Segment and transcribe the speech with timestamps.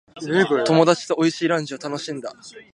[0.65, 2.33] 友達と美味しいランチを楽しんだ。